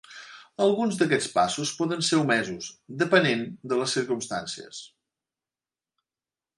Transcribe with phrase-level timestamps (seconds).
[0.63, 2.71] Alguns d'aquests passos poden ser omesos,
[3.05, 4.85] depenent de les circumstàncies.